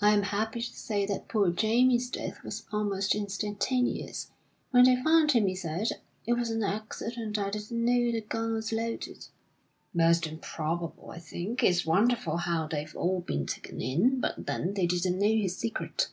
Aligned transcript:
"I 0.00 0.12
am 0.14 0.22
happy 0.22 0.60
to 0.60 0.72
say 0.76 1.06
that 1.06 1.28
poor 1.28 1.52
Jamie's 1.52 2.10
death 2.10 2.42
was 2.42 2.66
almost 2.72 3.14
instantaneous. 3.14 4.32
When 4.72 4.82
they 4.82 5.00
found 5.00 5.30
him 5.30 5.46
he 5.46 5.54
said: 5.54 5.90
'It 6.26 6.32
was 6.32 6.50
an 6.50 6.64
accident; 6.64 7.38
I 7.38 7.50
didn't 7.50 7.84
know 7.84 8.10
the 8.10 8.20
gun 8.20 8.54
was 8.54 8.72
loaded.' 8.72 9.28
(Most 9.94 10.26
improbable, 10.26 11.12
I 11.12 11.20
think. 11.20 11.62
It's 11.62 11.86
wonderful 11.86 12.38
how 12.38 12.66
they've 12.66 12.96
all 12.96 13.20
been 13.20 13.46
taken 13.46 13.80
in; 13.80 14.18
but 14.18 14.44
then 14.46 14.74
they 14.74 14.86
didn't 14.88 15.20
know 15.20 15.28
his 15.36 15.56
secret!) 15.56 16.08